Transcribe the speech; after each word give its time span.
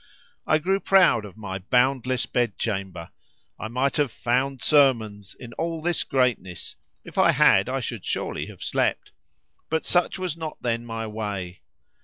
I 0.47 0.57
grew 0.57 0.79
proud 0.79 1.25
of 1.25 1.37
my 1.37 1.59
boundless 1.59 2.25
bedchamber. 2.25 3.11
I 3.59 3.67
might 3.67 3.97
have 3.97 4.11
"found 4.11 4.63
sermons" 4.63 5.35
in 5.39 5.53
all 5.59 5.79
this 5.79 6.03
greatness 6.03 6.75
(if 7.05 7.19
I 7.19 7.31
had 7.31 7.69
I 7.69 7.81
should 7.81 8.03
surely 8.03 8.47
have 8.47 8.63
slept), 8.63 9.11
but 9.69 9.85
such 9.85 10.17
was 10.17 10.35
not 10.35 10.57
then 10.63 10.87
my 10.87 11.05
way. 11.05 11.61